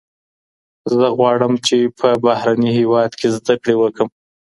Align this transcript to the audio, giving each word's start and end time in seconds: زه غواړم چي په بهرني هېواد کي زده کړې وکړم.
زه 0.95 1.05
غواړم 1.17 1.53
چي 1.67 1.77
په 1.99 2.07
بهرني 2.25 2.71
هېواد 2.79 3.11
کي 3.19 3.27
زده 3.35 3.55
کړې 3.61 3.75
وکړم. 3.77 4.09